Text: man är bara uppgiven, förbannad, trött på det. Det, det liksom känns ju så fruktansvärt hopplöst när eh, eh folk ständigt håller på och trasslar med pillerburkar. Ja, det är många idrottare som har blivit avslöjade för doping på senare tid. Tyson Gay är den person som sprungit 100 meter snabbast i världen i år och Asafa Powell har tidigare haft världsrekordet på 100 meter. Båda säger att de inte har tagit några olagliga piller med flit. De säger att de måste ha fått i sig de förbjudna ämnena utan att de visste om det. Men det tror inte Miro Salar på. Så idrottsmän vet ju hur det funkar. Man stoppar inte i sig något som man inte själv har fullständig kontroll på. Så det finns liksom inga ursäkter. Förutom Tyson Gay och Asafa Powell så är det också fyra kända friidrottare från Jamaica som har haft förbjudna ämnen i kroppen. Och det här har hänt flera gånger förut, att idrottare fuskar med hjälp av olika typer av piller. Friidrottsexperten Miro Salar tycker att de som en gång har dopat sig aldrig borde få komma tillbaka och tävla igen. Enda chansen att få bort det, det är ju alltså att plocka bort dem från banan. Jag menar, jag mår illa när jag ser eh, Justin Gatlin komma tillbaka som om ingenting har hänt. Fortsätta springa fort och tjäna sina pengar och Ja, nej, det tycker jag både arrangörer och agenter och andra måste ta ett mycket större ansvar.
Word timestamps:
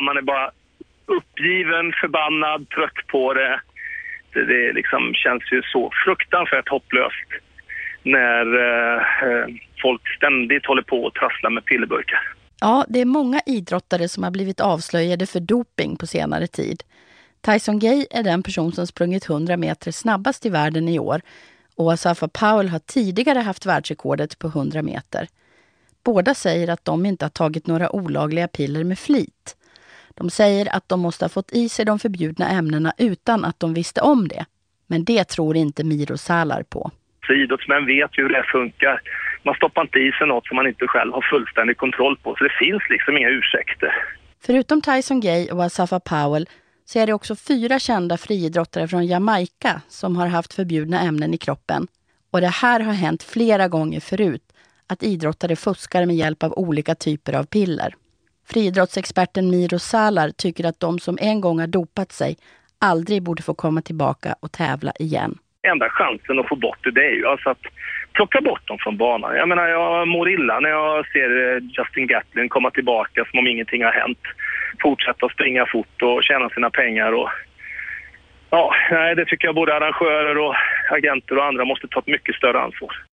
man 0.00 0.16
är 0.16 0.22
bara 0.22 0.50
uppgiven, 1.06 1.92
förbannad, 2.00 2.68
trött 2.68 3.06
på 3.06 3.34
det. 3.34 3.60
Det, 4.32 4.44
det 4.44 4.72
liksom 4.72 5.14
känns 5.14 5.42
ju 5.52 5.62
så 5.62 5.90
fruktansvärt 6.04 6.68
hopplöst 6.68 7.28
när 8.02 8.44
eh, 8.66 9.02
eh 9.22 9.46
folk 9.82 10.08
ständigt 10.16 10.66
håller 10.66 10.82
på 10.82 11.04
och 11.04 11.14
trasslar 11.14 11.50
med 11.50 11.64
pillerburkar. 11.64 12.20
Ja, 12.60 12.84
det 12.88 13.00
är 13.00 13.04
många 13.04 13.40
idrottare 13.46 14.08
som 14.08 14.22
har 14.22 14.30
blivit 14.30 14.60
avslöjade 14.60 15.26
för 15.26 15.40
doping 15.40 15.96
på 15.96 16.06
senare 16.06 16.46
tid. 16.46 16.82
Tyson 17.40 17.78
Gay 17.78 18.06
är 18.10 18.22
den 18.22 18.42
person 18.42 18.72
som 18.72 18.86
sprungit 18.86 19.30
100 19.30 19.56
meter 19.56 19.90
snabbast 19.92 20.46
i 20.46 20.50
världen 20.50 20.88
i 20.88 20.98
år 20.98 21.20
och 21.76 21.92
Asafa 21.92 22.28
Powell 22.28 22.68
har 22.68 22.78
tidigare 22.78 23.38
haft 23.38 23.66
världsrekordet 23.66 24.38
på 24.38 24.46
100 24.46 24.82
meter. 24.82 25.28
Båda 26.04 26.34
säger 26.34 26.68
att 26.68 26.84
de 26.84 27.06
inte 27.06 27.24
har 27.24 27.30
tagit 27.30 27.66
några 27.66 27.90
olagliga 27.90 28.48
piller 28.48 28.84
med 28.84 28.98
flit. 28.98 29.56
De 30.20 30.30
säger 30.30 30.76
att 30.76 30.88
de 30.88 31.00
måste 31.00 31.24
ha 31.24 31.28
fått 31.28 31.52
i 31.52 31.68
sig 31.68 31.84
de 31.84 31.98
förbjudna 31.98 32.48
ämnena 32.48 32.92
utan 32.98 33.44
att 33.44 33.60
de 33.60 33.74
visste 33.74 34.00
om 34.00 34.28
det. 34.28 34.44
Men 34.86 35.04
det 35.04 35.24
tror 35.24 35.56
inte 35.56 35.84
Miro 35.84 36.16
Salar 36.16 36.62
på. 36.62 36.90
Så 37.26 37.32
idrottsmän 37.32 37.86
vet 37.86 38.18
ju 38.18 38.22
hur 38.22 38.28
det 38.28 38.44
funkar. 38.52 39.00
Man 39.42 39.54
stoppar 39.54 39.82
inte 39.82 39.98
i 39.98 40.12
sig 40.12 40.26
något 40.26 40.46
som 40.46 40.56
man 40.56 40.66
inte 40.66 40.86
själv 40.86 41.12
har 41.12 41.26
fullständig 41.30 41.76
kontroll 41.76 42.16
på. 42.16 42.34
Så 42.38 42.44
det 42.44 42.52
finns 42.58 42.82
liksom 42.90 43.16
inga 43.16 43.28
ursäkter. 43.28 43.92
Förutom 44.46 44.82
Tyson 44.82 45.20
Gay 45.20 45.50
och 45.50 45.64
Asafa 45.64 46.00
Powell 46.00 46.48
så 46.84 46.98
är 46.98 47.06
det 47.06 47.12
också 47.12 47.36
fyra 47.36 47.78
kända 47.78 48.16
friidrottare 48.16 48.88
från 48.88 49.06
Jamaica 49.06 49.80
som 49.88 50.16
har 50.16 50.26
haft 50.26 50.54
förbjudna 50.54 51.00
ämnen 51.00 51.34
i 51.34 51.38
kroppen. 51.38 51.86
Och 52.30 52.40
det 52.40 52.54
här 52.62 52.80
har 52.80 52.92
hänt 52.92 53.22
flera 53.22 53.68
gånger 53.68 54.00
förut, 54.00 54.42
att 54.86 55.02
idrottare 55.02 55.56
fuskar 55.56 56.06
med 56.06 56.16
hjälp 56.16 56.42
av 56.42 56.52
olika 56.58 56.94
typer 56.94 57.32
av 57.32 57.44
piller. 57.44 57.94
Friidrottsexperten 58.52 59.50
Miro 59.50 59.78
Salar 59.78 60.28
tycker 60.30 60.64
att 60.64 60.80
de 60.80 60.98
som 60.98 61.18
en 61.20 61.40
gång 61.40 61.60
har 61.60 61.66
dopat 61.66 62.12
sig 62.12 62.36
aldrig 62.80 63.22
borde 63.22 63.42
få 63.42 63.54
komma 63.54 63.82
tillbaka 63.82 64.34
och 64.40 64.52
tävla 64.52 64.92
igen. 64.98 65.34
Enda 65.72 65.88
chansen 65.88 66.38
att 66.38 66.48
få 66.48 66.56
bort 66.56 66.84
det, 66.84 66.90
det 66.90 67.06
är 67.06 67.14
ju 67.14 67.26
alltså 67.26 67.50
att 67.50 67.64
plocka 68.12 68.40
bort 68.40 68.68
dem 68.68 68.78
från 68.80 68.96
banan. 68.96 69.36
Jag 69.36 69.48
menar, 69.48 69.68
jag 69.68 70.08
mår 70.08 70.30
illa 70.30 70.60
när 70.60 70.70
jag 70.70 71.06
ser 71.12 71.30
eh, 71.46 71.62
Justin 71.76 72.06
Gatlin 72.06 72.48
komma 72.48 72.70
tillbaka 72.70 73.24
som 73.30 73.38
om 73.38 73.46
ingenting 73.46 73.84
har 73.84 73.92
hänt. 73.92 74.22
Fortsätta 74.82 75.28
springa 75.28 75.66
fort 75.66 76.02
och 76.02 76.24
tjäna 76.24 76.48
sina 76.48 76.70
pengar 76.70 77.12
och 77.12 77.30
Ja, 78.50 78.74
nej, 78.90 79.14
det 79.14 79.24
tycker 79.24 79.48
jag 79.48 79.54
både 79.54 79.74
arrangörer 79.74 80.38
och 80.38 80.54
agenter 80.90 81.38
och 81.38 81.44
andra 81.44 81.64
måste 81.64 81.88
ta 81.88 81.98
ett 82.00 82.06
mycket 82.06 82.34
större 82.34 82.60
ansvar. 82.60 83.09